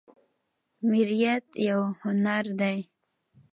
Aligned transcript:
میریت 0.89 1.45
یو 1.67 1.81
هنر 2.01 2.43
دی 2.59 2.77